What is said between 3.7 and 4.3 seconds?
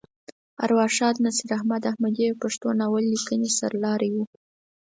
لاری وه.